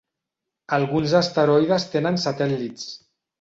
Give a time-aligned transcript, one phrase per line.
[0.77, 2.89] Alguns asteroides tenen satèl·lits.